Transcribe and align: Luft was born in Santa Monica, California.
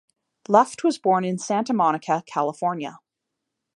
Luft 0.47 0.83
was 0.83 0.97
born 0.97 1.23
in 1.23 1.37
Santa 1.37 1.73
Monica, 1.73 2.23
California. 2.25 2.97